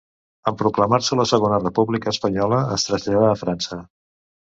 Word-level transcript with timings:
En 0.51 0.55
proclamar-se 0.61 1.17
la 1.19 1.27
Segona 1.33 1.61
República 1.65 2.15
Espanyola, 2.17 2.65
es 2.79 2.91
traslladà 2.91 3.33
a 3.37 3.41
França. 3.47 3.83